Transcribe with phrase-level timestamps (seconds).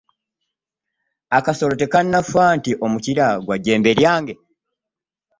[1.37, 4.33] Akasolo tekanafa nti omukira gwa Jjembe lyange.